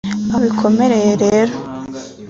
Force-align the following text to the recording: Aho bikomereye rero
Aho 0.31 0.37
bikomereye 0.45 1.09
rero 1.23 1.55